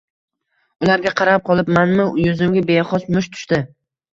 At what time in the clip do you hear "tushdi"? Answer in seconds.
3.37-3.63